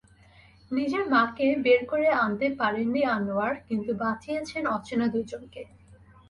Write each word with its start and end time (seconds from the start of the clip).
নিজের 0.71 1.03
মাকে 1.09 1.47
বের 1.65 1.81
করে 1.85 2.07
আনতে 2.23 2.47
পারেননি 2.59 3.01
আনোয়ার, 3.15 3.53
কিন্তু 3.67 3.91
বাঁচিয়েছেন 4.01 4.63
অচেনা 4.77 5.07
দুজনকে। 5.07 5.61